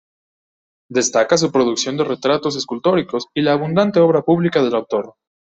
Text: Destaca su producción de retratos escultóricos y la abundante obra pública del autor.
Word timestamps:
Destaca 0.89 1.37
su 1.37 1.51
producción 1.51 1.95
de 1.95 2.03
retratos 2.03 2.55
escultóricos 2.55 3.27
y 3.35 3.43
la 3.43 3.53
abundante 3.53 3.99
obra 3.99 4.23
pública 4.23 4.63
del 4.63 4.73
autor. 4.73 5.13